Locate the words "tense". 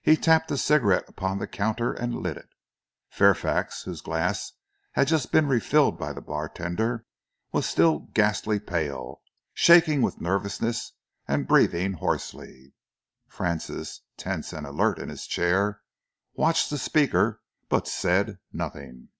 14.16-14.54